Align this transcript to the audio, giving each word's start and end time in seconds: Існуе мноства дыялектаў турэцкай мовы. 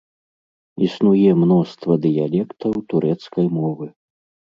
Існуе 0.85 1.29
мноства 1.41 1.97
дыялектаў 2.05 2.73
турэцкай 2.95 3.45
мовы. 3.59 3.85